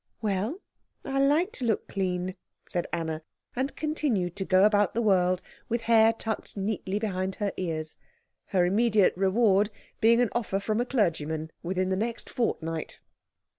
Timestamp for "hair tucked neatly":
5.81-6.97